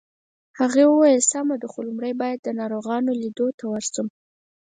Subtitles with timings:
[0.59, 4.07] هغې وویل: سمه ده، خو لومړی باید د ناروغانو لیدو ته ورشم.